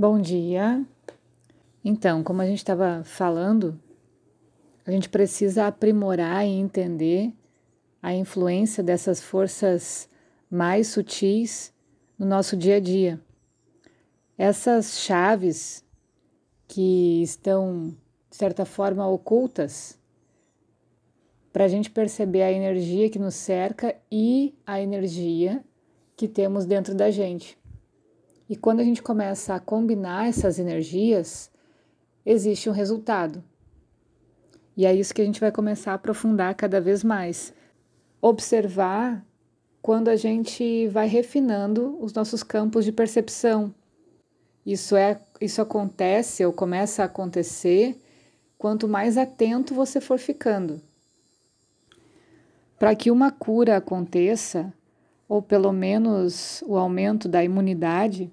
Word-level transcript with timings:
Bom 0.00 0.20
dia. 0.20 0.86
Então, 1.84 2.22
como 2.22 2.40
a 2.40 2.46
gente 2.46 2.58
estava 2.58 3.02
falando, 3.02 3.76
a 4.86 4.92
gente 4.92 5.08
precisa 5.08 5.66
aprimorar 5.66 6.46
e 6.46 6.50
entender 6.50 7.32
a 8.00 8.14
influência 8.14 8.80
dessas 8.80 9.20
forças 9.20 10.08
mais 10.48 10.86
sutis 10.86 11.74
no 12.16 12.24
nosso 12.24 12.56
dia 12.56 12.76
a 12.76 12.80
dia. 12.80 13.20
Essas 14.38 15.00
chaves 15.00 15.84
que 16.68 17.20
estão, 17.20 17.88
de 18.30 18.36
certa 18.36 18.64
forma, 18.64 19.04
ocultas 19.04 19.98
para 21.52 21.64
a 21.64 21.68
gente 21.68 21.90
perceber 21.90 22.42
a 22.42 22.52
energia 22.52 23.10
que 23.10 23.18
nos 23.18 23.34
cerca 23.34 23.96
e 24.12 24.54
a 24.64 24.80
energia 24.80 25.60
que 26.16 26.28
temos 26.28 26.64
dentro 26.66 26.94
da 26.94 27.10
gente. 27.10 27.58
E 28.48 28.56
quando 28.56 28.80
a 28.80 28.84
gente 28.84 29.02
começa 29.02 29.54
a 29.54 29.60
combinar 29.60 30.28
essas 30.28 30.58
energias, 30.58 31.50
existe 32.24 32.70
um 32.70 32.72
resultado. 32.72 33.44
E 34.76 34.86
é 34.86 34.94
isso 34.94 35.12
que 35.12 35.20
a 35.20 35.24
gente 35.24 35.40
vai 35.40 35.52
começar 35.52 35.92
a 35.92 35.94
aprofundar 35.94 36.54
cada 36.54 36.80
vez 36.80 37.04
mais. 37.04 37.52
Observar 38.22 39.24
quando 39.82 40.08
a 40.08 40.16
gente 40.16 40.86
vai 40.88 41.06
refinando 41.06 41.96
os 42.00 42.12
nossos 42.12 42.42
campos 42.42 42.84
de 42.84 42.92
percepção. 42.92 43.74
Isso 44.64 44.96
é, 44.96 45.20
isso 45.40 45.60
acontece 45.60 46.44
ou 46.44 46.52
começa 46.52 47.02
a 47.02 47.06
acontecer 47.06 48.00
quanto 48.56 48.88
mais 48.88 49.16
atento 49.16 49.74
você 49.74 50.00
for 50.00 50.18
ficando. 50.18 50.80
Para 52.78 52.94
que 52.94 53.10
uma 53.10 53.30
cura 53.30 53.76
aconteça, 53.76 54.72
ou 55.28 55.42
pelo 55.42 55.72
menos 55.72 56.62
o 56.66 56.76
aumento 56.76 57.28
da 57.28 57.42
imunidade, 57.42 58.30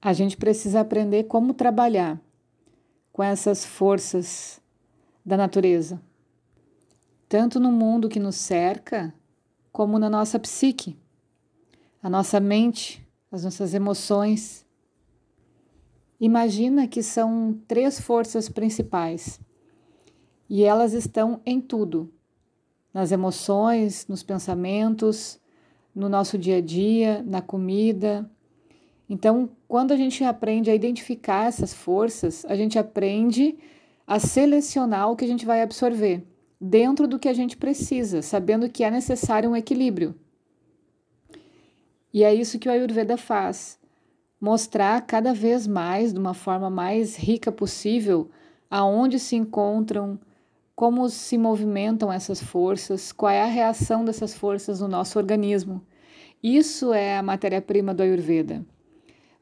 a 0.00 0.12
gente 0.12 0.36
precisa 0.36 0.80
aprender 0.80 1.24
como 1.24 1.52
trabalhar 1.52 2.20
com 3.12 3.22
essas 3.22 3.64
forças 3.64 4.60
da 5.24 5.36
natureza, 5.36 6.00
tanto 7.28 7.58
no 7.58 7.72
mundo 7.72 8.08
que 8.08 8.20
nos 8.20 8.36
cerca, 8.36 9.12
como 9.72 9.98
na 9.98 10.08
nossa 10.08 10.38
psique, 10.38 10.96
a 12.02 12.08
nossa 12.08 12.38
mente, 12.40 13.06
as 13.30 13.44
nossas 13.44 13.74
emoções. 13.74 14.64
Imagina 16.20 16.86
que 16.86 17.02
são 17.02 17.60
três 17.66 18.00
forças 18.00 18.48
principais 18.48 19.40
e 20.48 20.64
elas 20.64 20.92
estão 20.92 21.40
em 21.44 21.60
tudo: 21.60 22.12
nas 22.94 23.12
emoções, 23.12 24.06
nos 24.06 24.22
pensamentos, 24.22 25.40
no 25.94 26.08
nosso 26.08 26.38
dia 26.38 26.58
a 26.58 26.60
dia, 26.60 27.22
na 27.24 27.42
comida, 27.42 28.30
então, 29.08 29.48
quando 29.66 29.92
a 29.92 29.96
gente 29.96 30.22
aprende 30.22 30.70
a 30.70 30.74
identificar 30.74 31.46
essas 31.46 31.72
forças, 31.72 32.44
a 32.44 32.54
gente 32.54 32.78
aprende 32.78 33.56
a 34.06 34.18
selecionar 34.18 35.10
o 35.10 35.16
que 35.16 35.24
a 35.24 35.28
gente 35.28 35.46
vai 35.46 35.62
absorver 35.62 36.26
dentro 36.60 37.08
do 37.08 37.18
que 37.18 37.28
a 37.28 37.32
gente 37.32 37.56
precisa, 37.56 38.20
sabendo 38.20 38.68
que 38.68 38.84
é 38.84 38.90
necessário 38.90 39.48
um 39.48 39.56
equilíbrio. 39.56 40.14
E 42.12 42.22
é 42.22 42.34
isso 42.34 42.58
que 42.58 42.68
o 42.68 42.72
Ayurveda 42.72 43.16
faz: 43.16 43.78
mostrar 44.38 45.00
cada 45.06 45.32
vez 45.32 45.66
mais, 45.66 46.12
de 46.12 46.18
uma 46.18 46.34
forma 46.34 46.68
mais 46.68 47.16
rica 47.16 47.50
possível, 47.50 48.30
aonde 48.70 49.18
se 49.18 49.36
encontram, 49.36 50.20
como 50.76 51.08
se 51.08 51.38
movimentam 51.38 52.12
essas 52.12 52.42
forças, 52.42 53.10
qual 53.10 53.32
é 53.32 53.42
a 53.42 53.46
reação 53.46 54.04
dessas 54.04 54.34
forças 54.34 54.80
no 54.80 54.88
nosso 54.88 55.18
organismo. 55.18 55.82
Isso 56.42 56.92
é 56.92 57.16
a 57.16 57.22
matéria-prima 57.22 57.94
do 57.94 58.02
Ayurveda 58.02 58.64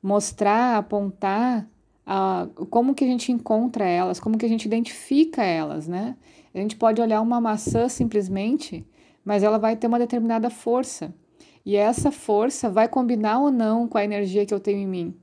mostrar, 0.03 0.77
apontar 0.77 1.69
a, 2.07 2.49
como 2.71 2.95
que 2.95 3.05
a 3.05 3.07
gente 3.07 3.33
encontra 3.33 3.85
elas, 3.85 4.21
como 4.21 4.39
que 4.39 4.47
a 4.47 4.49
gente 4.49 4.65
identifica 4.65 5.43
elas, 5.43 5.89
né? 5.89 6.17
A 6.55 6.59
gente 6.59 6.77
pode 6.77 7.03
olhar 7.03 7.21
uma 7.21 7.41
maçã 7.41 7.89
simplesmente, 7.89 8.87
mas 9.25 9.43
ela 9.43 9.59
vai 9.59 9.77
ter 9.77 9.87
uma 9.87 9.99
determinada 9.99 10.49
força. 10.49 11.15
E 11.65 11.75
essa 11.75 12.13
força 12.13 12.71
vai 12.71 12.89
combinar 12.89 13.41
ou 13.41 13.51
não 13.51 13.89
com 13.89 13.99
a 13.99 14.05
energia 14.05 14.47
que 14.47 14.55
eu 14.55 14.61
tenho 14.61 14.79
em 14.79 14.87
mim. 14.87 15.15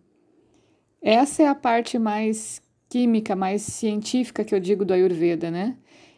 Essa 1.02 1.44
é 1.44 1.48
a 1.48 1.56
parte 1.56 1.98
mais 1.98 2.62
química, 2.90 3.36
mais 3.36 3.62
científica 3.62 4.44
que 4.44 4.54
eu 4.54 4.60
digo 4.60 4.86
do 4.86 4.94
Ayurveda, 4.94 5.50
né? 5.50 5.78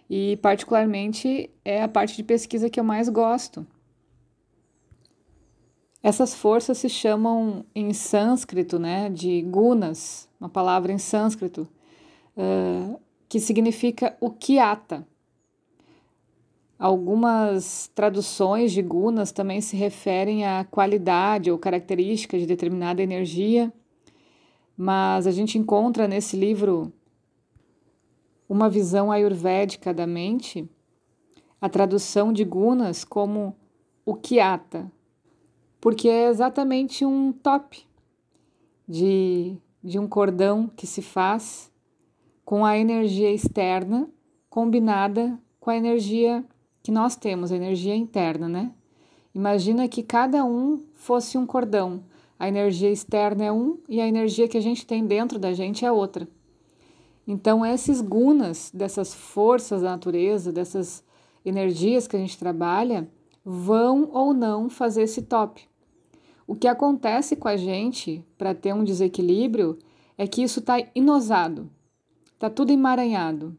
E 0.09 0.37
particularmente 0.37 1.49
é 1.63 1.81
a 1.81 1.87
parte 1.87 2.15
de 2.15 2.23
pesquisa 2.23 2.69
que 2.69 2.79
eu 2.79 2.83
mais 2.83 3.07
gosto. 3.07 3.65
Essas 6.05 6.35
forças 6.35 6.77
se 6.77 6.87
chamam 6.87 7.65
em 7.73 7.91
sânscrito, 7.91 8.77
né, 8.77 9.09
de 9.09 9.41
gunas, 9.41 10.29
uma 10.39 10.47
palavra 10.47 10.91
em 10.91 10.99
sânscrito, 10.99 11.67
uh, 12.37 12.99
que 13.27 13.39
significa 13.39 14.15
o 14.21 14.29
kiata. 14.29 15.03
Algumas 16.77 17.89
traduções 17.95 18.71
de 18.71 18.83
gunas 18.83 19.31
também 19.31 19.61
se 19.61 19.75
referem 19.75 20.45
à 20.45 20.63
qualidade 20.63 21.49
ou 21.49 21.57
característica 21.57 22.37
de 22.37 22.45
determinada 22.45 23.01
energia, 23.01 23.73
mas 24.77 25.25
a 25.25 25.31
gente 25.31 25.57
encontra 25.57 26.07
nesse 26.07 26.37
livro 26.37 26.93
uma 28.47 28.69
visão 28.69 29.11
ayurvédica 29.11 29.91
da 29.91 30.05
mente, 30.05 30.69
a 31.59 31.67
tradução 31.67 32.31
de 32.31 32.43
gunas 32.43 33.03
como 33.03 33.55
o 34.05 34.13
kiata, 34.13 34.93
porque 35.85 36.09
é 36.09 36.29
exatamente 36.29 37.05
um 37.05 37.31
top 37.31 37.85
de, 38.87 39.55
de 39.83 39.99
um 39.99 40.07
cordão 40.07 40.67
que 40.75 40.87
se 40.87 40.99
faz 40.99 41.71
com 42.43 42.65
a 42.65 42.75
energia 42.75 43.31
externa 43.31 44.09
combinada 44.49 45.39
com 45.59 45.69
a 45.69 45.77
energia 45.77 46.43
que 46.81 46.91
nós 46.91 47.15
temos, 47.15 47.51
a 47.51 47.55
energia 47.55 47.95
interna, 47.95 48.49
né? 48.49 48.71
Imagina 49.31 49.87
que 49.87 50.01
cada 50.01 50.43
um 50.43 50.83
fosse 50.95 51.37
um 51.37 51.45
cordão. 51.45 52.03
A 52.39 52.47
energia 52.47 52.89
externa 52.89 53.45
é 53.45 53.51
um 53.51 53.77
e 53.87 54.01
a 54.01 54.07
energia 54.07 54.47
que 54.47 54.57
a 54.57 54.61
gente 54.61 54.87
tem 54.87 55.05
dentro 55.05 55.37
da 55.37 55.53
gente 55.53 55.85
é 55.85 55.91
outra. 55.91 56.27
Então, 57.27 57.63
esses 57.63 58.01
gunas, 58.01 58.71
dessas 58.73 59.13
forças 59.13 59.83
da 59.83 59.91
natureza, 59.91 60.51
dessas 60.51 61.03
energias 61.45 62.07
que 62.07 62.15
a 62.15 62.19
gente 62.19 62.39
trabalha, 62.39 63.07
vão 63.45 64.09
ou 64.11 64.33
não 64.33 64.67
fazer 64.67 65.03
esse 65.03 65.21
top. 65.21 65.69
O 66.47 66.55
que 66.55 66.67
acontece 66.67 67.35
com 67.35 67.47
a 67.47 67.57
gente 67.57 68.23
para 68.37 68.53
ter 68.53 68.73
um 68.73 68.83
desequilíbrio 68.83 69.79
é 70.17 70.27
que 70.27 70.43
isso 70.43 70.59
está 70.59 70.75
inosado, 70.93 71.69
está 72.33 72.49
tudo 72.49 72.71
emaranhado. 72.71 73.57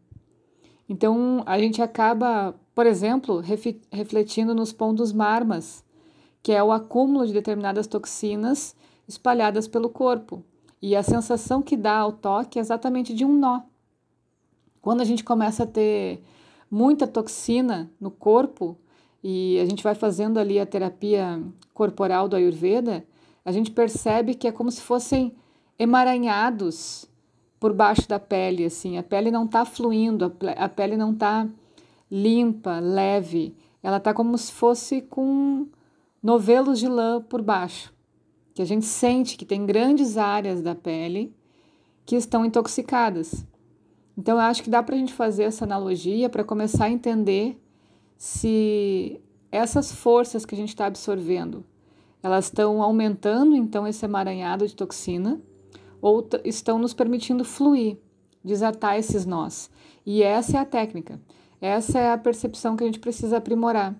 Então 0.89 1.43
a 1.45 1.59
gente 1.59 1.83
acaba, 1.83 2.55
por 2.75 2.87
exemplo, 2.87 3.43
refletindo 3.91 4.55
nos 4.55 4.73
pontos 4.73 5.13
marmas, 5.13 5.85
que 6.43 6.53
é 6.53 6.63
o 6.63 6.71
acúmulo 6.71 7.27
de 7.27 7.33
determinadas 7.33 7.89
toxinas 7.89 8.77
espalhadas 9.09 9.67
pelo 9.67 9.89
corpo. 9.89 10.45
E 10.81 10.95
a 10.95 11.03
sensação 11.03 11.63
que 11.63 11.77
dá 11.77 11.97
ao 11.97 12.13
toque 12.13 12.59
é 12.59 12.63
exatamente 12.63 13.13
de 13.13 13.25
um 13.25 13.37
nó. 13.37 13.63
Quando 14.81 15.01
a 15.01 15.05
gente 15.05 15.25
começa 15.25 15.65
a 15.65 15.67
ter 15.67 16.23
muita 16.71 17.09
toxina 17.09 17.91
no 18.01 18.11
corpo, 18.11 18.79
e 19.29 19.59
a 19.59 19.65
gente 19.65 19.83
vai 19.83 19.97
fazendo 19.97 20.39
ali 20.39 20.61
a 20.61 20.65
terapia 20.65 21.43
corporal 21.75 22.29
do 22.29 22.37
Ayurveda, 22.37 23.05
a 23.45 23.51
gente 23.51 23.73
percebe 23.73 24.37
que 24.37 24.47
é 24.47 24.53
como 24.53 24.71
se 24.71 24.81
fossem 24.81 25.35
emaranhados 25.77 27.11
por 27.59 27.73
baixo 27.73 28.09
da 28.09 28.21
pele, 28.21 28.65
assim. 28.65 28.99
A 28.99 29.03
pele 29.03 29.33
não 29.33 29.45
está 29.45 29.65
fluindo, 29.65 30.33
a 30.57 30.69
pele 30.69 30.97
não 30.97 31.11
está 31.11 31.45
limpa, 32.09 32.79
leve. 32.79 33.57
Ela 33.83 33.97
está 33.97 34.15
como 34.15 34.39
se 34.39 34.53
fosse 34.53 35.03
com 35.03 35.67
novelos 36.23 36.79
de 36.79 36.87
lã 36.87 37.21
por 37.21 37.43
baixo. 37.43 37.93
Que 38.55 38.63
a 38.63 38.65
gente 38.65 38.87
sente 38.87 39.37
que 39.37 39.45
tem 39.45 39.67
grandes 39.67 40.17
áreas 40.17 40.63
da 40.63 40.77
pele 40.77 41.35
que 42.05 42.15
estão 42.15 42.47
intoxicadas. 42.47 43.45
Então, 44.17 44.37
eu 44.37 44.43
acho 44.43 44.63
que 44.63 44.71
dá 44.71 44.85
para 44.85 44.95
a 44.95 44.99
gente 44.99 45.13
fazer 45.13 45.43
essa 45.43 45.65
analogia 45.65 46.31
para 46.31 46.45
começar 46.45 46.85
a 46.85 46.91
entender 46.91 47.61
se 48.17 49.21
essas 49.51 49.93
forças 49.93 50.45
que 50.45 50.55
a 50.55 50.59
gente 50.59 50.71
está 50.71 50.87
absorvendo, 50.87 51.65
elas 52.23 52.47
estão 52.47 52.83
aumentando 52.83 53.55
então 53.55 53.87
esse 53.87 54.05
emaranhado 54.05 54.67
de 54.67 54.75
toxina 54.75 55.41
ou 56.01 56.27
estão 56.45 56.79
nos 56.79 56.95
permitindo 56.95 57.45
fluir, 57.45 57.99
desatar 58.43 58.97
esses 58.97 59.25
nós. 59.25 59.71
E 60.05 60.23
essa 60.23 60.57
é 60.57 60.61
a 60.61 60.65
técnica, 60.65 61.21
essa 61.61 61.99
é 61.99 62.13
a 62.13 62.19
percepção 62.19 62.77
que 62.77 62.85
a 62.85 62.87
gente 62.87 63.01
precisa 63.01 63.37
aprimorar. 63.39 63.95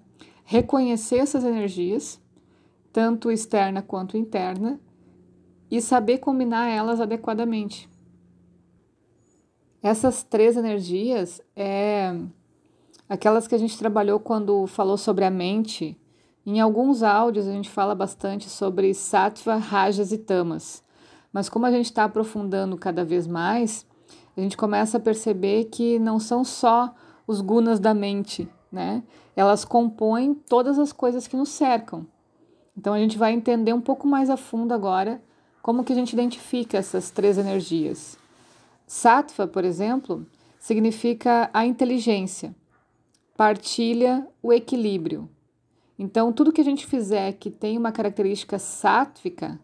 Reconhecer 0.45 1.17
essas 1.17 1.45
energias, 1.45 2.21
tanto 2.93 3.31
externa 3.31 3.83
quanto 3.83 4.17
interna, 4.17 4.81
e 5.71 5.81
saber 5.81 6.19
combinar 6.19 6.69
elas 6.69 7.01
adequadamente. 7.01 7.89
Essas 9.83 10.23
três 10.23 10.57
energias 10.57 11.41
é 11.55 12.15
aquelas 13.09 13.47
que 13.47 13.55
a 13.55 13.59
gente 13.59 13.79
trabalhou 13.79 14.19
quando 14.19 14.67
falou 14.67 14.97
sobre 14.97 15.25
a 15.25 15.31
mente. 15.31 15.99
Em 16.45 16.61
alguns 16.61 17.03
áudios 17.03 17.47
a 17.47 17.53
gente 17.53 17.69
fala 17.69 17.95
bastante 17.95 18.49
sobre 18.49 18.93
sattva, 18.95 19.57
rajas 19.57 20.13
e 20.13 20.19
tamas. 20.19 20.83
Mas 21.33 21.49
como 21.49 21.67
a 21.67 21.71
gente 21.71 21.87
está 21.87 22.05
aprofundando 22.05 22.77
cada 22.77 23.05
vez 23.05 23.27
mais, 23.27 23.87
a 24.37 24.41
gente 24.41 24.57
começa 24.57 24.97
a 24.97 25.01
perceber 25.01 25.65
que 25.65 25.99
não 25.99 26.19
são 26.19 26.45
só 26.45 26.95
os 27.27 27.41
gunas 27.41 27.81
da 27.81 27.93
mente, 27.93 28.49
né? 28.71 29.03
Elas 29.35 29.65
compõem 29.65 30.35
todas 30.35 30.79
as 30.79 30.93
coisas 30.93 31.27
que 31.27 31.37
nos 31.37 31.49
cercam. 31.49 32.07
Então 32.77 32.93
a 32.93 32.99
gente 32.99 33.19
vai 33.19 33.33
entender 33.33 33.73
um 33.73 33.81
pouco 33.81 34.07
mais 34.07 34.31
a 34.31 34.37
fundo 34.37 34.73
agora 34.73 35.23
como 35.63 35.83
que 35.83 35.93
a 35.93 35.97
gente 35.97 36.13
identifica 36.13 36.79
essas 36.79 37.11
três 37.11 37.39
energias. 37.39 38.17
Sattva, 38.87 39.49
por 39.49 39.65
exemplo, 39.65 40.25
significa 40.61 41.51
a 41.53 41.67
inteligência, 41.67 42.55
partilha 43.37 44.27
o 44.43 44.53
equilíbrio. 44.53 45.29
Então, 45.99 46.33
tudo 46.33 46.53
que 46.53 46.61
a 46.61 46.65
gente 46.65 46.87
fizer 46.87 47.33
que 47.33 47.51
tem 47.51 47.77
uma 47.77 47.93
característica 47.93 48.59
sátvica, 48.59 49.61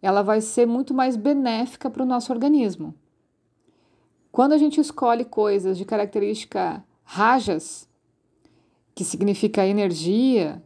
ela 0.00 0.22
vai 0.22 0.40
ser 0.40 0.66
muito 0.66 0.92
mais 0.92 1.16
benéfica 1.16 1.88
para 1.90 2.02
o 2.02 2.06
nosso 2.06 2.32
organismo. 2.32 2.94
Quando 4.30 4.52
a 4.52 4.58
gente 4.58 4.80
escolhe 4.80 5.24
coisas 5.24 5.76
de 5.76 5.84
característica 5.84 6.82
rajas, 7.04 7.88
que 8.94 9.04
significa 9.04 9.66
energia, 9.66 10.62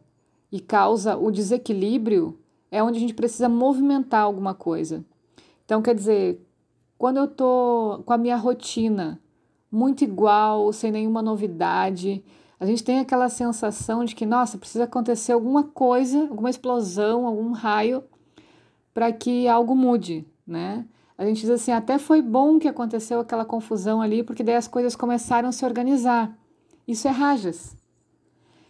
e 0.51 0.61
causa 0.61 1.17
o 1.17 1.31
desequilíbrio, 1.31 2.39
é 2.71 2.83
onde 2.83 2.99
a 2.99 3.01
gente 3.01 3.15
precisa 3.15 3.49
movimentar 3.49 4.23
alguma 4.23 4.55
coisa. 4.55 5.05
Então, 5.65 5.83
quer 5.83 5.95
dizer, 5.95 6.41
quando 6.97 7.19
eu 7.19 7.25
estou 7.25 8.03
com 8.05 8.13
a 8.13 8.19
minha 8.19 8.37
rotina 8.37 9.21
muito 9.71 10.05
igual, 10.05 10.73
sem 10.73 10.91
nenhuma 10.91 11.23
novidade, 11.23 12.25
a 12.59 12.65
gente 12.65 12.83
tem 12.83 13.01
aquela 13.01 13.29
sensação 13.29 14.05
de 14.05 14.15
que, 14.15 14.25
nossa, 14.25 14.57
precisa 14.57 14.85
acontecer 14.85 15.33
alguma 15.33 15.65
coisa, 15.65 16.23
alguma 16.23 16.49
explosão, 16.49 17.27
algum 17.27 17.53
raio 17.53 18.03
para 18.95 19.13
que 19.13 19.47
algo 19.47 19.77
mude, 19.77 20.27
né? 20.47 20.87
A 21.19 21.25
gente 21.25 21.41
diz 21.41 21.51
assim, 21.51 21.73
até 21.73 21.99
foi 21.99 22.23
bom 22.23 22.59
que 22.59 22.69
aconteceu 22.69 23.21
aquela 23.21 23.45
confusão 23.45 24.01
ali, 24.01 24.23
porque 24.23 24.43
daí 24.43 24.57
as 24.57 24.69
coisas 24.69 24.97
começaram 24.97 25.49
a 25.49 25.53
se 25.53 25.65
organizar. 25.65 26.37
Isso 26.87 27.09
é 27.09 27.11
rajas. 27.11 27.77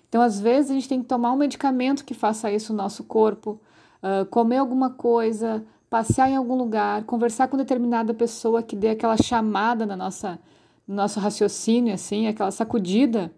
Então, 0.08 0.22
às 0.22 0.40
vezes, 0.40 0.70
a 0.70 0.74
gente 0.74 0.88
tem 0.88 1.02
que 1.02 1.08
tomar 1.08 1.32
um 1.32 1.36
medicamento 1.36 2.04
que 2.04 2.14
faça 2.14 2.50
isso 2.50 2.72
no 2.72 2.78
nosso 2.78 3.04
corpo, 3.04 3.60
uh, 4.02 4.24
comer 4.26 4.58
alguma 4.58 4.90
coisa, 4.90 5.64
passear 5.90 6.30
em 6.30 6.36
algum 6.36 6.56
lugar, 6.56 7.04
conversar 7.04 7.48
com 7.48 7.56
determinada 7.56 8.14
pessoa 8.14 8.62
que 8.62 8.76
dê 8.76 8.90
aquela 8.90 9.16
chamada 9.16 9.84
na 9.84 9.96
nossa, 9.96 10.38
no 10.86 10.94
nosso 10.94 11.20
raciocínio, 11.20 11.94
assim, 11.94 12.26
aquela 12.26 12.50
sacudida. 12.50 13.32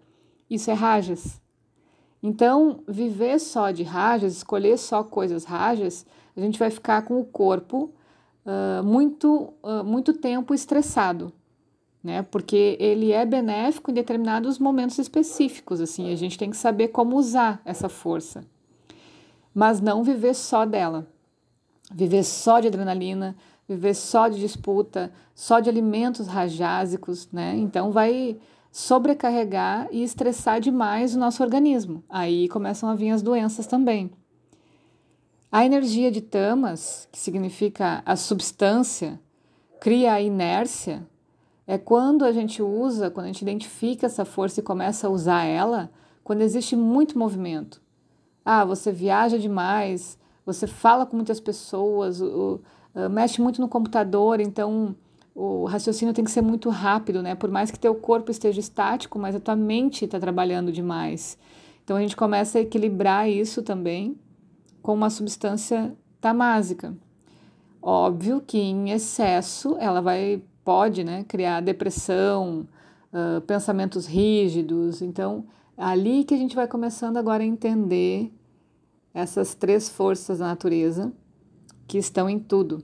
Isso 0.49 0.69
é 0.69 0.73
rajas. 0.73 1.41
Então, 2.21 2.83
viver 2.87 3.39
só 3.39 3.71
de 3.71 3.83
rajas, 3.83 4.35
escolher 4.35 4.77
só 4.77 5.03
coisas 5.03 5.45
rajas, 5.45 6.05
a 6.35 6.41
gente 6.41 6.59
vai 6.59 6.69
ficar 6.69 7.03
com 7.03 7.19
o 7.19 7.25
corpo 7.25 7.93
uh, 8.45 8.83
muito, 8.83 9.53
uh, 9.63 9.83
muito 9.83 10.13
tempo 10.13 10.53
estressado 10.53 11.33
né? 12.03 12.23
Porque 12.23 12.77
ele 12.79 13.11
é 13.11 13.25
benéfico 13.25 13.91
em 13.91 13.93
determinados 13.93 14.57
momentos 14.57 14.97
específicos, 14.97 15.81
assim, 15.81 16.11
a 16.11 16.15
gente 16.15 16.37
tem 16.37 16.49
que 16.49 16.57
saber 16.57 16.89
como 16.89 17.17
usar 17.17 17.61
essa 17.65 17.89
força. 17.89 18.43
Mas 19.53 19.81
não 19.81 20.03
viver 20.03 20.33
só 20.33 20.65
dela. 20.65 21.07
Viver 21.91 22.23
só 22.23 22.59
de 22.59 22.67
adrenalina, 22.67 23.35
viver 23.69 23.93
só 23.93 24.27
de 24.27 24.39
disputa, 24.39 25.11
só 25.35 25.59
de 25.59 25.69
alimentos 25.69 26.25
rajásicos, 26.25 27.29
né? 27.31 27.55
Então 27.55 27.91
vai 27.91 28.37
sobrecarregar 28.71 29.87
e 29.91 30.03
estressar 30.03 30.59
demais 30.59 31.15
o 31.15 31.19
nosso 31.19 31.43
organismo. 31.43 32.03
Aí 32.09 32.49
começam 32.49 32.89
a 32.89 32.95
vir 32.95 33.11
as 33.11 33.21
doenças 33.21 33.67
também. 33.67 34.11
A 35.51 35.63
energia 35.65 36.11
de 36.11 36.21
tamas, 36.21 37.07
que 37.11 37.19
significa 37.19 38.01
a 38.05 38.15
substância, 38.15 39.19
cria 39.79 40.13
a 40.13 40.21
inércia, 40.21 41.07
é 41.67 41.77
quando 41.77 42.25
a 42.25 42.31
gente 42.31 42.63
usa, 42.63 43.11
quando 43.11 43.25
a 43.25 43.27
gente 43.27 43.43
identifica 43.43 44.07
essa 44.07 44.25
força 44.25 44.59
e 44.59 44.63
começa 44.63 45.07
a 45.07 45.09
usar 45.11 45.43
ela, 45.43 45.91
quando 46.23 46.41
existe 46.41 46.75
muito 46.75 47.17
movimento. 47.17 47.81
Ah, 48.43 48.65
você 48.65 48.91
viaja 48.91 49.37
demais, 49.37 50.17
você 50.43 50.65
fala 50.65 51.05
com 51.05 51.15
muitas 51.15 51.39
pessoas, 51.39 52.19
o, 52.21 52.59
mexe 53.07 53.41
muito 53.41 53.61
no 53.61 53.67
computador, 53.67 54.39
então 54.39 54.95
o 55.35 55.65
raciocínio 55.65 56.13
tem 56.13 56.25
que 56.25 56.31
ser 56.31 56.41
muito 56.41 56.69
rápido, 56.69 57.21
né? 57.21 57.35
Por 57.35 57.49
mais 57.49 57.71
que 57.71 57.79
teu 57.79 57.95
corpo 57.95 58.31
esteja 58.31 58.59
estático, 58.59 59.17
mas 59.19 59.35
a 59.35 59.39
tua 59.39 59.55
mente 59.55 60.05
está 60.05 60.19
trabalhando 60.19 60.71
demais. 60.71 61.37
Então 61.83 61.95
a 61.95 62.01
gente 62.01 62.15
começa 62.15 62.57
a 62.57 62.61
equilibrar 62.61 63.29
isso 63.29 63.61
também 63.61 64.17
com 64.81 64.93
uma 64.93 65.09
substância 65.09 65.95
tamásica. 66.19 66.93
Óbvio 67.81 68.41
que 68.45 68.57
em 68.57 68.91
excesso 68.91 69.77
ela 69.79 70.01
vai 70.01 70.41
pode 70.69 71.03
né, 71.03 71.25
criar 71.27 71.61
depressão, 71.61 72.67
uh, 73.11 73.41
pensamentos 73.41 74.05
rígidos. 74.05 75.01
Então, 75.01 75.45
ali 75.75 76.23
que 76.23 76.33
a 76.33 76.37
gente 76.37 76.55
vai 76.55 76.67
começando 76.67 77.17
agora 77.17 77.41
a 77.41 77.47
entender 77.47 78.31
essas 79.13 79.55
três 79.55 79.89
forças 79.89 80.39
da 80.39 80.45
natureza 80.45 81.11
que 81.87 81.97
estão 81.97 82.29
em 82.29 82.37
tudo. 82.37 82.83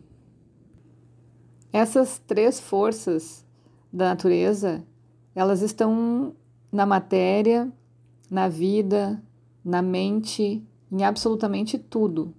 Essas 1.75 2.19
três 2.19 2.57
forças 2.57 3.45
da 3.91 4.05
natureza, 4.05 4.81
elas 5.35 5.61
estão 5.61 6.33
na 6.71 6.85
matéria, 6.85 7.69
na 8.31 8.47
vida, 8.47 9.21
na 9.61 9.81
mente, 9.81 10.65
em 10.89 11.03
absolutamente 11.03 11.77
tudo. 11.77 12.33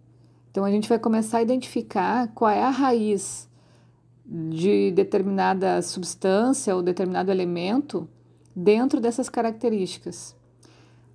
Então 0.50 0.64
a 0.64 0.70
gente 0.70 0.88
vai 0.88 0.98
começar 0.98 1.36
a 1.36 1.42
identificar 1.42 2.28
qual 2.28 2.50
é 2.50 2.62
a 2.62 2.70
raiz 2.70 3.46
de 4.24 4.90
determinada 4.92 5.82
substância 5.82 6.74
ou 6.74 6.80
determinado 6.80 7.30
elemento 7.30 8.08
dentro 8.56 9.02
dessas 9.02 9.28
características. 9.28 10.34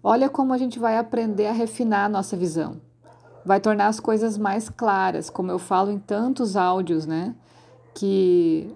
Olha 0.04 0.30
como 0.30 0.54
a 0.54 0.60
gente 0.60 0.78
vai 0.78 0.96
aprender 0.96 1.48
a 1.48 1.54
refinar 1.54 2.06
a 2.06 2.10
nossa 2.10 2.38
visão. 2.38 2.80
Vai 3.44 3.60
tornar 3.60 3.88
as 3.88 4.00
coisas 4.00 4.38
mais 4.38 4.70
claras, 4.70 5.28
como 5.28 5.50
eu 5.50 5.58
falo 5.58 5.90
em 5.90 5.98
tantos 5.98 6.56
áudios, 6.56 7.08
né? 7.08 7.36
Que 7.94 8.76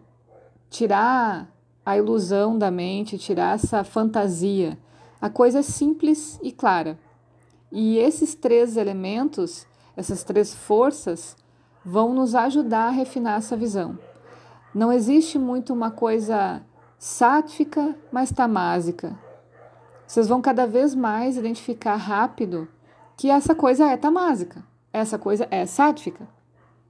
tirar 0.69 1.50
a 1.86 1.98
ilusão 1.98 2.57
da 2.57 2.72
mente, 2.72 3.17
tirar 3.17 3.55
essa 3.55 3.84
fantasia. 3.84 4.77
A 5.22 5.29
coisa 5.29 5.60
é 5.60 5.62
simples 5.62 6.39
e 6.41 6.51
clara. 6.51 7.00
E 7.72 7.98
esses 7.98 8.36
três 8.36 8.77
elementos, 8.77 9.67
essas 9.95 10.24
três 10.24 10.53
forças, 10.53 11.36
vão 11.84 12.13
nos 12.13 12.34
ajudar 12.34 12.88
a 12.88 12.91
refinar 12.91 13.38
essa 13.38 13.55
visão. 13.55 13.98
Não 14.74 14.91
existe 14.91 15.38
muito 15.38 15.74
uma 15.74 15.91
coisa 15.91 16.62
sátfica, 16.98 17.95
mas 18.12 18.31
tamásica. 18.31 19.17
Vocês 20.07 20.27
vão 20.27 20.41
cada 20.41 20.65
vez 20.65 20.93
mais 20.93 21.38
identificar 21.38 21.95
rápido 21.95 22.67
que 23.15 23.29
essa 23.29 23.55
coisa 23.55 23.86
é 23.89 23.95
tamásica, 23.95 24.63
essa 24.91 25.17
coisa 25.17 25.48
é 25.50 25.65
sátfica. 25.65 26.27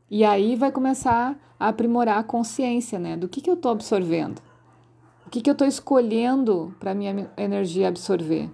E 0.10 0.24
aí 0.24 0.56
vai 0.56 0.72
começar 0.72 1.38
a 1.60 1.68
aprimorar 1.68 2.20
a 2.20 2.24
consciência, 2.24 3.00
né? 3.00 3.18
Do 3.18 3.28
que, 3.28 3.42
que 3.42 3.50
eu 3.50 3.56
estou 3.56 3.72
absorvendo. 3.72 4.42
O 5.26 5.30
que, 5.30 5.42
que 5.42 5.50
eu 5.50 5.54
estou 5.54 5.68
escolhendo 5.68 6.76
para 6.80 6.94
minha 6.94 7.32
energia 7.36 7.88
absorver. 7.88 8.50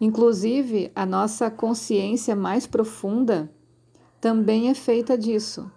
Inclusive, 0.00 0.90
a 0.94 1.06
nossa 1.06 1.50
consciência 1.50 2.34
mais 2.34 2.66
profunda 2.66 3.50
também 4.20 4.68
é 4.68 4.74
feita 4.74 5.16
disso, 5.16 5.70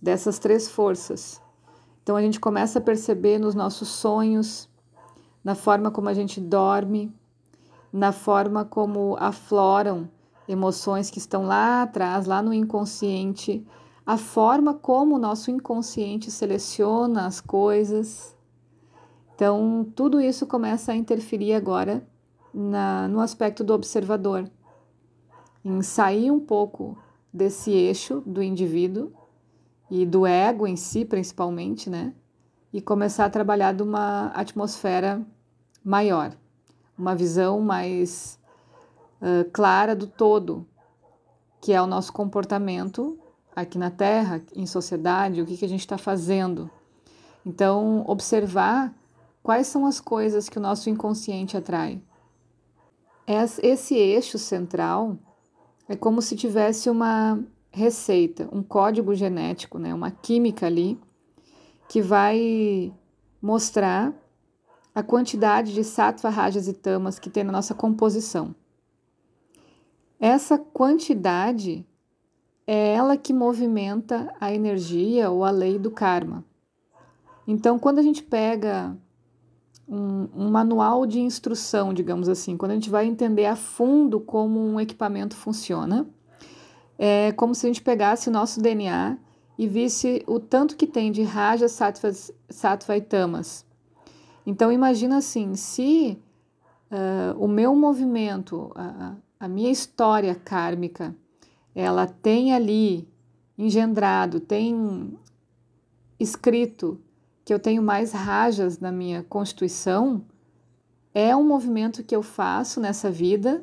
dessas 0.00 0.38
três 0.38 0.68
forças. 0.68 1.42
Então 2.02 2.14
a 2.14 2.22
gente 2.22 2.38
começa 2.38 2.78
a 2.78 2.82
perceber 2.82 3.38
nos 3.38 3.54
nossos 3.54 3.88
sonhos, 3.88 4.68
na 5.42 5.54
forma 5.54 5.90
como 5.90 6.08
a 6.08 6.14
gente 6.14 6.40
dorme, 6.40 7.12
na 7.92 8.12
forma 8.12 8.64
como 8.64 9.16
afloram 9.18 10.08
emoções 10.46 11.10
que 11.10 11.18
estão 11.18 11.46
lá 11.46 11.82
atrás, 11.82 12.26
lá 12.26 12.40
no 12.40 12.54
inconsciente, 12.54 13.66
a 14.06 14.16
forma 14.16 14.72
como 14.72 15.16
o 15.16 15.18
nosso 15.18 15.50
inconsciente 15.50 16.30
seleciona 16.30 17.26
as 17.26 17.40
coisas. 17.40 18.36
Então, 19.34 19.84
tudo 19.96 20.20
isso 20.20 20.46
começa 20.46 20.92
a 20.92 20.96
interferir 20.96 21.54
agora 21.54 22.06
na, 22.54 23.08
no 23.08 23.20
aspecto 23.20 23.64
do 23.64 23.74
observador, 23.74 24.48
em 25.64 25.82
sair 25.82 26.30
um 26.30 26.38
pouco 26.38 26.96
desse 27.32 27.72
eixo 27.72 28.22
do 28.24 28.40
indivíduo 28.40 29.12
e 29.90 30.06
do 30.06 30.24
ego 30.24 30.68
em 30.68 30.76
si, 30.76 31.04
principalmente, 31.04 31.90
né? 31.90 32.14
E 32.72 32.80
começar 32.80 33.24
a 33.24 33.30
trabalhar 33.30 33.72
de 33.72 33.82
uma 33.82 34.28
atmosfera 34.28 35.20
maior, 35.84 36.32
uma 36.96 37.14
visão 37.14 37.60
mais 37.60 38.38
uh, 39.20 39.50
clara 39.50 39.94
do 39.96 40.06
todo, 40.06 40.66
que 41.60 41.72
é 41.72 41.82
o 41.82 41.86
nosso 41.86 42.12
comportamento 42.12 43.18
aqui 43.56 43.78
na 43.78 43.90
Terra, 43.90 44.42
em 44.54 44.66
sociedade, 44.66 45.40
o 45.40 45.46
que, 45.46 45.56
que 45.56 45.64
a 45.64 45.68
gente 45.68 45.80
está 45.80 45.96
fazendo. 45.96 46.70
Então, 47.44 48.04
observar 48.06 48.94
quais 49.42 49.66
são 49.66 49.86
as 49.86 49.98
coisas 49.98 50.48
que 50.48 50.58
o 50.58 50.60
nosso 50.60 50.90
inconsciente 50.90 51.56
atrai. 51.56 52.02
Esse 53.26 53.94
eixo 53.94 54.38
central 54.38 55.16
é 55.88 55.96
como 55.96 56.20
se 56.20 56.36
tivesse 56.36 56.90
uma 56.90 57.42
receita, 57.70 58.48
um 58.52 58.62
código 58.62 59.14
genético, 59.14 59.78
né, 59.78 59.94
uma 59.94 60.10
química 60.10 60.66
ali, 60.66 61.00
que 61.88 62.02
vai 62.02 62.92
mostrar 63.40 64.12
a 64.94 65.02
quantidade 65.02 65.74
de 65.74 65.84
sattva, 65.84 66.28
rajas 66.28 66.68
e 66.68 66.72
tamas 66.72 67.18
que 67.18 67.30
tem 67.30 67.44
na 67.44 67.52
nossa 67.52 67.74
composição. 67.74 68.54
Essa 70.18 70.58
quantidade 70.58 71.86
é 72.66 72.94
ela 72.94 73.16
que 73.16 73.32
movimenta 73.32 74.34
a 74.40 74.52
energia 74.52 75.30
ou 75.30 75.44
a 75.44 75.50
lei 75.50 75.78
do 75.78 75.90
karma. 75.90 76.44
Então, 77.46 77.78
quando 77.78 78.00
a 78.00 78.02
gente 78.02 78.22
pega 78.22 78.96
um, 79.88 80.28
um, 80.34 80.50
manual 80.50 81.06
de 81.06 81.20
instrução, 81.20 81.94
digamos 81.94 82.28
assim, 82.28 82.56
quando 82.56 82.72
a 82.72 82.74
gente 82.74 82.90
vai 82.90 83.06
entender 83.06 83.46
a 83.46 83.54
fundo 83.54 84.18
como 84.18 84.58
um 84.58 84.80
equipamento 84.80 85.36
funciona, 85.36 86.08
é 86.98 87.30
como 87.32 87.54
se 87.54 87.66
a 87.66 87.68
gente 87.68 87.82
pegasse 87.82 88.28
o 88.28 88.32
nosso 88.32 88.60
DNA 88.60 89.16
e 89.56 89.68
visse 89.68 90.24
o 90.26 90.40
tanto 90.40 90.76
que 90.76 90.86
tem 90.86 91.12
de 91.12 91.22
rajas, 91.22 91.72
sattvas, 91.72 92.32
sattva 92.50 92.96
e 92.96 93.00
tamas. 93.00 93.64
Então, 94.44 94.72
imagina 94.72 95.18
assim, 95.18 95.54
se 95.54 96.18
uh, 96.90 97.38
o 97.38 97.46
meu 97.46 97.74
movimento, 97.76 98.72
a, 98.74 99.14
a 99.38 99.48
minha 99.48 99.70
história 99.70 100.34
kármica, 100.34 101.14
ela 101.76 102.06
tem 102.06 102.54
ali 102.54 103.06
engendrado, 103.58 104.40
tem 104.40 105.14
escrito 106.18 106.98
que 107.44 107.52
eu 107.52 107.58
tenho 107.58 107.82
mais 107.82 108.12
rajas 108.12 108.80
na 108.80 108.90
minha 108.90 109.22
constituição, 109.22 110.24
é 111.12 111.36
um 111.36 111.46
movimento 111.46 112.02
que 112.02 112.16
eu 112.16 112.22
faço 112.22 112.80
nessa 112.80 113.10
vida 113.10 113.62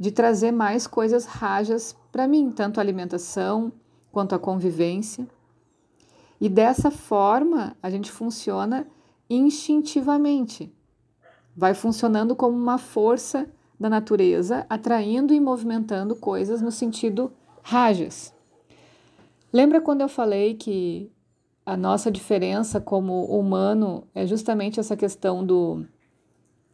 de 0.00 0.10
trazer 0.10 0.50
mais 0.50 0.86
coisas 0.86 1.26
rajas 1.26 1.94
para 2.10 2.26
mim, 2.26 2.50
tanto 2.50 2.78
a 2.78 2.82
alimentação 2.82 3.70
quanto 4.10 4.34
a 4.34 4.38
convivência. 4.38 5.28
E 6.40 6.48
dessa 6.48 6.90
forma 6.90 7.76
a 7.82 7.90
gente 7.90 8.10
funciona 8.10 8.86
instintivamente. 9.28 10.74
Vai 11.54 11.74
funcionando 11.74 12.34
como 12.34 12.56
uma 12.56 12.78
força 12.78 13.46
da 13.84 13.90
natureza, 13.90 14.64
atraindo 14.66 15.34
e 15.34 15.38
movimentando 15.38 16.16
coisas 16.16 16.62
no 16.62 16.72
sentido 16.72 17.30
rajas. 17.62 18.34
Lembra 19.52 19.78
quando 19.78 20.00
eu 20.00 20.08
falei 20.08 20.54
que 20.54 21.12
a 21.66 21.76
nossa 21.76 22.10
diferença 22.10 22.80
como 22.80 23.26
humano 23.26 24.08
é 24.14 24.26
justamente 24.26 24.80
essa 24.80 24.96
questão 24.96 25.44
do 25.44 25.84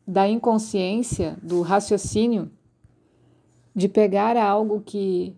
da 0.07 0.29
inconsciência, 0.29 1.37
do 1.43 1.63
raciocínio, 1.63 2.49
de 3.75 3.89
pegar 3.89 4.37
algo 4.37 4.81
que 4.81 5.37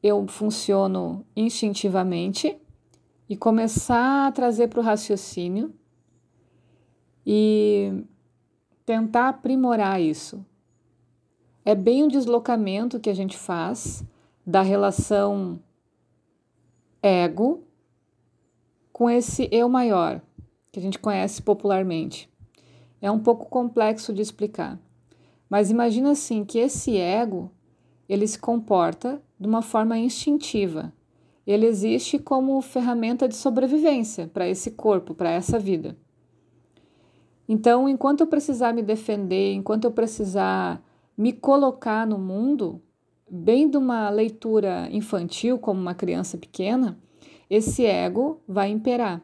eu 0.00 0.24
funciono 0.28 1.26
instintivamente 1.34 2.56
e 3.28 3.36
começar 3.36 4.28
a 4.28 4.30
trazer 4.30 4.68
para 4.68 4.78
o 4.78 4.84
raciocínio 4.84 5.74
e 7.26 8.04
tentar 8.86 9.30
aprimorar 9.30 10.00
isso. 10.00 10.46
É 11.68 11.74
bem 11.74 12.02
o 12.02 12.08
deslocamento 12.08 12.98
que 12.98 13.10
a 13.10 13.14
gente 13.14 13.36
faz 13.36 14.02
da 14.46 14.62
relação 14.62 15.60
ego 17.02 17.62
com 18.90 19.10
esse 19.10 19.50
eu 19.52 19.68
maior, 19.68 20.22
que 20.72 20.78
a 20.78 20.82
gente 20.82 20.98
conhece 20.98 21.42
popularmente. 21.42 22.26
É 23.02 23.10
um 23.10 23.18
pouco 23.18 23.50
complexo 23.50 24.14
de 24.14 24.22
explicar. 24.22 24.80
Mas 25.46 25.70
imagina 25.70 26.12
assim 26.12 26.42
que 26.42 26.58
esse 26.58 26.96
ego, 26.96 27.52
ele 28.08 28.26
se 28.26 28.38
comporta 28.38 29.20
de 29.38 29.46
uma 29.46 29.60
forma 29.60 29.98
instintiva. 29.98 30.90
Ele 31.46 31.66
existe 31.66 32.18
como 32.18 32.62
ferramenta 32.62 33.28
de 33.28 33.36
sobrevivência 33.36 34.26
para 34.26 34.48
esse 34.48 34.70
corpo, 34.70 35.14
para 35.14 35.32
essa 35.32 35.58
vida. 35.58 35.98
Então, 37.46 37.86
enquanto 37.86 38.22
eu 38.22 38.26
precisar 38.26 38.72
me 38.72 38.80
defender, 38.80 39.52
enquanto 39.52 39.84
eu 39.84 39.90
precisar 39.90 40.82
me 41.18 41.32
colocar 41.32 42.06
no 42.06 42.16
mundo, 42.16 42.80
bem 43.28 43.68
de 43.68 43.76
uma 43.76 44.08
leitura 44.08 44.88
infantil, 44.92 45.58
como 45.58 45.80
uma 45.80 45.92
criança 45.92 46.38
pequena, 46.38 46.96
esse 47.50 47.84
ego 47.84 48.40
vai 48.46 48.70
imperar. 48.70 49.20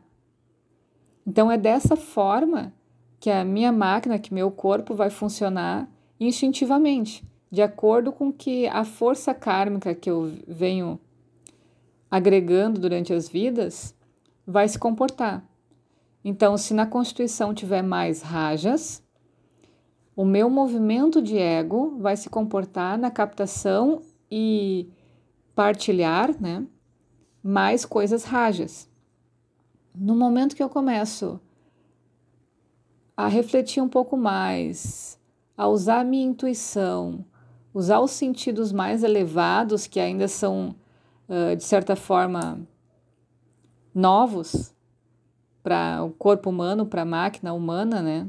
Então 1.25 1.49
é 1.49 1.57
dessa 1.57 1.95
forma 1.95 2.75
que 3.21 3.31
a 3.31 3.45
minha 3.45 3.71
máquina, 3.71 4.19
que 4.19 4.35
meu 4.35 4.51
corpo 4.51 4.93
vai 4.93 5.09
funcionar 5.09 5.89
instintivamente, 6.19 7.25
de 7.49 7.63
acordo 7.63 8.11
com 8.11 8.33
que 8.33 8.67
a 8.67 8.85
força 8.85 9.33
kármica 9.33 9.95
que 9.95 10.11
eu 10.11 10.33
venho 10.49 10.99
agregando 12.11 12.81
durante 12.81 13.13
as 13.13 13.29
vidas 13.29 13.95
vai 14.45 14.69
se 14.69 14.81
comportar. 14.81 15.49
Então, 16.25 16.57
se 16.57 16.75
na 16.75 16.87
constituição 16.87 17.55
tiver 17.55 17.83
mais 17.83 18.21
rajas, 18.21 19.04
o 20.17 20.25
meu 20.25 20.49
movimento 20.49 21.21
de 21.21 21.37
ego 21.37 21.97
vai 21.99 22.17
se 22.17 22.31
comportar 22.31 22.97
na 22.97 23.11
captação 23.11 24.01
e 24.31 24.89
partilhar, 25.55 26.41
né, 26.41 26.67
mais 27.43 27.85
coisas 27.85 28.25
rajas. 28.25 28.89
No 29.95 30.17
momento 30.17 30.57
que 30.57 30.63
eu 30.63 30.69
começo 30.69 31.41
a 33.17 33.29
refletir 33.29 33.83
um 33.83 33.89
pouco 33.89 34.17
mais, 34.17 35.19
a 35.57 35.69
usar 35.69 36.01
a 36.01 36.05
minha 36.05 36.27
intuição, 36.27 37.25
usar 37.73 38.01
os 38.01 38.11
sentidos 38.13 38.73
mais 38.73 39.03
elevados 39.03 39.87
que 39.87 40.01
ainda 40.01 40.27
são, 40.27 40.75
uh, 41.29 41.57
de 41.57 41.63
certa 41.65 41.95
forma, 41.95 42.67
novos 43.95 44.75
para 45.63 46.03
o 46.03 46.11
corpo 46.11 46.51
humano, 46.51 46.87
para 46.87 47.03
a 47.03 47.07
máquina 47.07 47.53
humana, 47.53 48.03
né? 48.03 48.29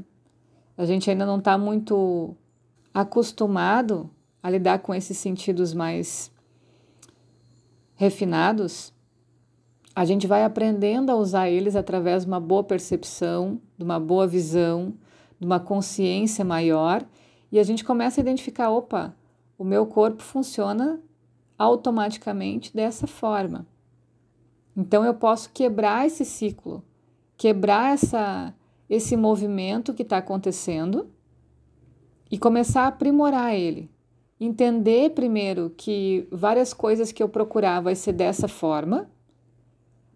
A 0.76 0.84
gente 0.84 1.10
ainda 1.10 1.24
não 1.24 1.38
está 1.38 1.56
muito 1.56 2.36
acostumado 2.92 4.10
a 4.42 4.50
lidar 4.50 4.78
com 4.80 4.94
esses 4.94 5.16
sentidos 5.18 5.72
mais 5.72 6.30
refinados 7.94 8.92
a 9.96 10.04
gente 10.04 10.26
vai 10.26 10.44
aprendendo 10.44 11.08
a 11.08 11.16
usar 11.16 11.48
eles 11.48 11.74
através 11.74 12.24
de 12.24 12.28
uma 12.28 12.38
boa 12.38 12.62
percepção, 12.62 13.58
de 13.78 13.82
uma 13.82 13.98
boa 13.98 14.26
visão, 14.26 14.92
de 15.40 15.46
uma 15.46 15.58
consciência 15.58 16.44
maior, 16.44 17.02
e 17.50 17.58
a 17.58 17.62
gente 17.62 17.82
começa 17.82 18.20
a 18.20 18.22
identificar: 18.22 18.68
opa, 18.68 19.16
o 19.56 19.64
meu 19.64 19.86
corpo 19.86 20.22
funciona 20.22 21.00
automaticamente 21.58 22.76
dessa 22.76 23.06
forma. 23.06 23.66
Então 24.76 25.02
eu 25.02 25.14
posso 25.14 25.48
quebrar 25.50 26.06
esse 26.06 26.26
ciclo, 26.26 26.84
quebrar 27.34 27.94
essa, 27.94 28.52
esse 28.88 29.16
movimento 29.16 29.94
que 29.94 30.02
está 30.02 30.18
acontecendo 30.18 31.10
e 32.30 32.38
começar 32.38 32.82
a 32.82 32.88
aprimorar 32.88 33.54
ele. 33.54 33.90
Entender 34.38 35.10
primeiro 35.10 35.72
que 35.76 36.28
várias 36.30 36.74
coisas 36.74 37.10
que 37.10 37.22
eu 37.22 37.28
procurar 37.28 37.80
vai 37.80 37.94
ser 37.94 38.12
dessa 38.12 38.46
forma 38.46 39.10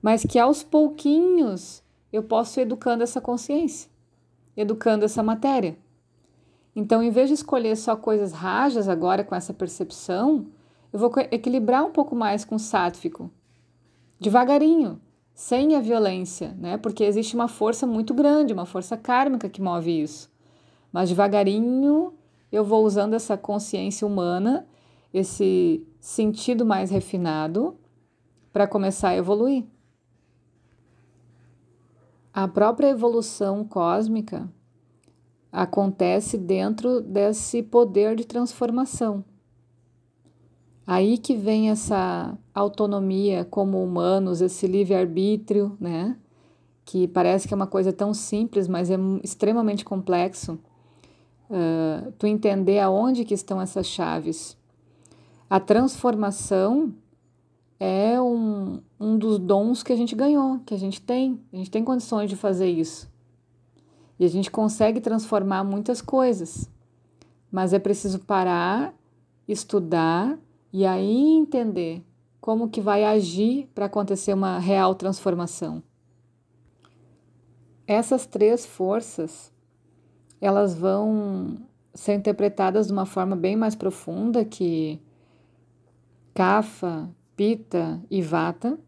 mas 0.03 0.25
que 0.25 0.39
aos 0.39 0.63
pouquinhos 0.63 1.83
eu 2.13 2.23
posso 2.23 2.59
ir 2.59 2.63
educando 2.63 3.03
essa 3.03 3.21
consciência, 3.21 3.91
educando 4.57 5.05
essa 5.05 5.23
matéria. 5.23 5.77
Então, 6.75 7.03
em 7.03 7.11
vez 7.11 7.29
de 7.29 7.35
escolher 7.35 7.77
só 7.77 7.97
coisas 7.97 8.33
rajas 8.33 8.89
agora 8.89 9.25
com 9.25 9.35
essa 9.35 9.53
percepção, 9.53 10.47
eu 10.93 10.99
vou 10.99 11.13
equilibrar 11.31 11.85
um 11.85 11.91
pouco 11.91 12.15
mais 12.17 12.45
com 12.45 12.55
o 12.55 12.61
sátvico, 12.61 13.31
devagarinho, 14.19 15.01
sem 15.41 15.75
a 15.75 15.81
violência, 15.81 16.55
né? 16.59 16.77
Porque 16.77 17.03
existe 17.03 17.35
uma 17.35 17.49
força 17.49 17.87
muito 17.87 18.13
grande, 18.13 18.53
uma 18.53 18.67
força 18.67 18.95
kármica 18.95 19.49
que 19.49 19.63
move 19.63 19.91
isso. 20.03 20.31
Mas 20.93 21.09
devagarinho 21.09 22.13
eu 22.53 22.63
vou 22.63 22.85
usando 22.85 23.15
essa 23.15 23.39
consciência 23.39 24.07
humana, 24.07 24.67
esse 25.15 25.83
sentido 25.99 26.67
mais 26.67 26.91
refinado, 26.91 27.75
para 28.53 28.67
começar 28.67 29.09
a 29.09 29.17
evoluir. 29.17 29.65
A 32.35 32.47
própria 32.47 32.89
evolução 32.89 33.65
cósmica 33.65 34.47
acontece 35.51 36.37
dentro 36.37 37.01
desse 37.01 37.63
poder 37.63 38.15
de 38.15 38.27
transformação. 38.27 39.25
Aí 40.91 41.19
que 41.19 41.37
vem 41.37 41.71
essa 41.71 42.37
autonomia 42.53 43.45
como 43.45 43.81
humanos, 43.81 44.41
esse 44.41 44.67
livre-arbítrio, 44.67 45.77
né? 45.79 46.17
Que 46.85 47.07
parece 47.07 47.47
que 47.47 47.55
é 47.55 47.57
uma 47.57 47.69
coisa 47.69 47.93
tão 47.93 48.13
simples, 48.13 48.67
mas 48.67 48.91
é 48.91 48.97
extremamente 49.23 49.85
complexo. 49.85 50.59
Uh, 51.49 52.11
tu 52.19 52.27
entender 52.27 52.81
aonde 52.81 53.25
que 53.25 53.35
estão 53.35 53.61
essas 53.61 53.87
chaves. 53.87 54.59
A 55.49 55.61
transformação 55.61 56.93
é 57.79 58.21
um, 58.21 58.81
um 58.99 59.17
dos 59.17 59.39
dons 59.39 59.85
que 59.85 59.93
a 59.93 59.97
gente 59.97 60.17
ganhou, 60.17 60.59
que 60.67 60.75
a 60.75 60.79
gente 60.79 61.01
tem. 61.01 61.41
A 61.53 61.57
gente 61.57 61.71
tem 61.71 61.85
condições 61.85 62.29
de 62.29 62.35
fazer 62.35 62.69
isso. 62.69 63.09
E 64.19 64.25
a 64.25 64.29
gente 64.29 64.51
consegue 64.51 65.01
transformar 65.01 65.63
muitas 65.63 66.03
coisas. 66.03 66.69
Mas 67.49 67.73
é 67.73 67.79
preciso 67.79 68.19
parar, 68.19 68.93
estudar 69.47 70.37
e 70.73 70.87
aí 70.87 71.35
entender 71.35 72.03
como 72.41 72.69
que 72.69 72.81
vai 72.81 73.05
agir 73.05 73.69
para 73.75 73.87
acontecer 73.87 74.33
uma 74.33 74.59
real 74.59 74.95
transformação. 74.95 75.83
Essas 77.87 78.27
três 78.27 78.65
forças, 78.65 79.53
elas 80.41 80.75
vão 80.75 81.59
ser 81.93 82.15
interpretadas 82.15 82.87
de 82.87 82.93
uma 82.93 83.05
forma 83.05 83.35
bem 83.35 83.57
mais 83.57 83.75
profunda 83.75 84.45
que 84.45 85.01
Kapha, 86.33 87.11
Pitta 87.37 88.01
e 88.11 88.23
Vata, 88.23 88.79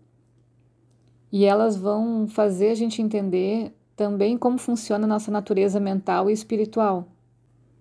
e 1.30 1.44
elas 1.44 1.76
vão 1.76 2.28
fazer 2.28 2.68
a 2.68 2.74
gente 2.74 3.02
entender 3.02 3.74
também 3.96 4.38
como 4.38 4.58
funciona 4.58 5.04
a 5.04 5.08
nossa 5.08 5.30
natureza 5.30 5.80
mental 5.80 6.30
e 6.30 6.32
espiritual. 6.32 7.08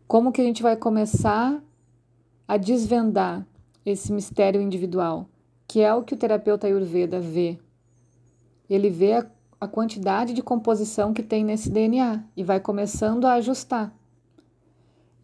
Como 0.08 0.32
que 0.32 0.42
a 0.42 0.44
gente 0.44 0.64
vai 0.64 0.76
começar 0.76 1.62
a 2.48 2.58
desvendar 2.58 3.46
esse 3.86 4.12
mistério 4.12 4.62
individual, 4.62 5.28
que 5.68 5.82
é 5.82 5.94
o 5.94 6.04
que 6.04 6.14
o 6.14 6.18
terapeuta 6.18 6.68
Ayurveda 6.68 7.20
vê. 7.20 7.58
Ele 8.70 8.90
vê 8.90 9.14
a, 9.14 9.26
a 9.60 9.68
quantidade 9.68 10.34
de 10.34 10.42
composição 10.42 11.14
que 11.14 11.24
tem 11.24 11.44
nesse 11.44 11.70
DNA 11.70 12.24
e 12.36 12.44
vai 12.44 12.60
começando 12.60 13.26
a 13.26 13.34
ajustar. 13.34 13.94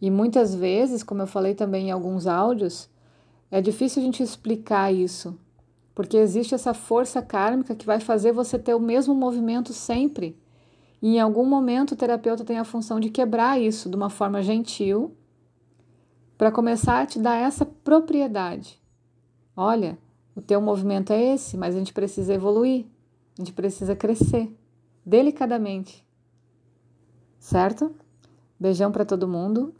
E 0.00 0.10
muitas 0.10 0.54
vezes, 0.54 1.02
como 1.02 1.22
eu 1.22 1.26
falei 1.26 1.54
também 1.54 1.88
em 1.88 1.90
alguns 1.90 2.26
áudios, 2.26 2.88
é 3.50 3.60
difícil 3.60 4.02
a 4.02 4.04
gente 4.04 4.22
explicar 4.22 4.92
isso, 4.92 5.36
porque 5.94 6.16
existe 6.16 6.54
essa 6.54 6.74
força 6.74 7.20
kármica 7.20 7.74
que 7.74 7.86
vai 7.86 7.98
fazer 7.98 8.32
você 8.32 8.58
ter 8.58 8.74
o 8.74 8.80
mesmo 8.80 9.14
movimento 9.14 9.72
sempre. 9.72 10.36
E 11.00 11.16
em 11.16 11.20
algum 11.20 11.44
momento 11.44 11.92
o 11.92 11.96
terapeuta 11.96 12.44
tem 12.44 12.58
a 12.58 12.64
função 12.64 13.00
de 13.00 13.10
quebrar 13.10 13.60
isso 13.60 13.88
de 13.88 13.96
uma 13.96 14.10
forma 14.10 14.42
gentil 14.42 15.16
para 16.38 16.52
começar 16.52 17.02
a 17.02 17.06
te 17.06 17.18
dar 17.18 17.34
essa 17.34 17.66
propriedade. 17.66 18.80
Olha, 19.56 19.98
o 20.36 20.40
teu 20.40 20.60
movimento 20.60 21.12
é 21.12 21.34
esse, 21.34 21.56
mas 21.56 21.74
a 21.74 21.78
gente 21.78 21.92
precisa 21.92 22.32
evoluir, 22.32 22.86
a 23.36 23.42
gente 23.42 23.52
precisa 23.52 23.96
crescer 23.96 24.56
delicadamente. 25.04 26.06
Certo? 27.40 27.92
Beijão 28.58 28.92
para 28.92 29.04
todo 29.04 29.26
mundo 29.26 29.74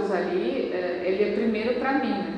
áudios 0.00 0.10
ali, 0.10 0.70
eh, 0.72 1.02
ele 1.04 1.22
é 1.22 1.34
primeiro 1.34 1.74
para 1.74 1.94
mim, 1.94 2.08
né? 2.08 2.36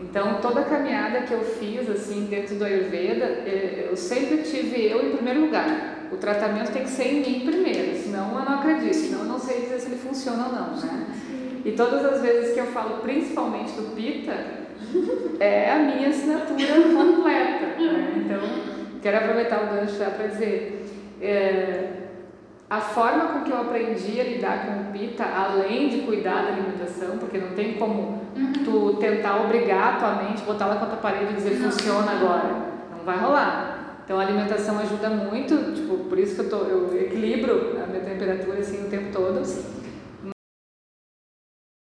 Então, 0.00 0.40
toda 0.40 0.60
a 0.60 0.64
caminhada 0.64 1.22
que 1.22 1.32
eu 1.32 1.40
fiz, 1.40 1.90
assim, 1.90 2.26
dentro 2.26 2.54
do 2.54 2.64
Ayurveda, 2.64 3.24
eh, 3.24 3.88
eu 3.90 3.96
sempre 3.96 4.38
tive 4.38 4.86
eu 4.86 5.06
em 5.06 5.16
primeiro 5.16 5.40
lugar. 5.40 6.08
O 6.10 6.16
tratamento 6.16 6.72
tem 6.72 6.84
que 6.84 6.90
ser 6.90 7.08
em 7.08 7.20
mim 7.20 7.46
primeiro, 7.46 7.96
senão 7.96 8.38
eu 8.38 8.44
não 8.44 8.60
acredito, 8.60 8.94
senão 8.94 9.20
eu 9.20 9.26
não 9.26 9.38
sei 9.38 9.60
dizer 9.62 9.80
se 9.80 9.86
ele 9.88 9.96
funciona 9.96 10.46
ou 10.46 10.52
não, 10.52 10.76
né? 10.76 11.06
E 11.64 11.72
todas 11.72 12.04
as 12.04 12.22
vezes 12.22 12.54
que 12.54 12.60
eu 12.60 12.66
falo, 12.66 12.98
principalmente 13.02 13.72
do 13.72 13.94
Pita, 13.94 14.32
é 15.40 15.72
a 15.72 15.78
minha 15.80 16.08
assinatura 16.08 16.74
completa, 16.94 17.66
né? 17.78 18.14
Então, 18.16 18.40
quero 19.02 19.16
aproveitar 19.18 19.64
o 19.64 19.74
gancho 19.74 19.98
já 19.98 20.10
para 20.10 20.28
dizer... 20.28 20.86
É, 21.20 22.07
a 22.70 22.80
forma 22.80 23.28
com 23.28 23.44
que 23.44 23.50
eu 23.50 23.60
aprendi 23.60 24.20
a 24.20 24.24
lidar 24.24 24.66
com 24.66 24.82
o 24.82 24.92
pita, 24.92 25.24
além 25.24 25.88
de 25.88 26.00
cuidar 26.00 26.42
da 26.42 26.48
alimentação, 26.48 27.16
porque 27.16 27.38
não 27.38 27.50
tem 27.50 27.74
como 27.74 28.22
uhum. 28.36 28.52
tu 28.64 28.96
tentar 29.00 29.42
obrigar 29.42 29.94
a 29.94 29.98
tua 29.98 30.22
mente, 30.22 30.42
botar 30.42 30.66
lá 30.66 30.76
contra 30.76 30.94
a 30.94 30.98
parede 30.98 31.32
e 31.32 31.36
dizer 31.36 31.58
não. 31.58 31.70
funciona 31.70 32.10
agora. 32.12 32.50
Não 32.90 33.04
vai 33.06 33.18
rolar. 33.18 33.78
Então 34.04 34.18
a 34.18 34.22
alimentação 34.22 34.78
ajuda 34.78 35.08
muito, 35.08 35.74
tipo, 35.74 35.96
por 36.04 36.18
isso 36.18 36.34
que 36.34 36.40
eu, 36.40 36.50
tô, 36.50 36.64
eu 36.64 37.00
equilibro 37.00 37.78
a 37.82 37.86
minha 37.86 38.02
temperatura 38.02 38.58
assim 38.58 38.86
o 38.86 38.90
tempo 38.90 39.12
todo. 39.12 39.42